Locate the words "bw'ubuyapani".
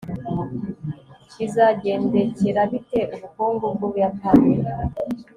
3.73-4.53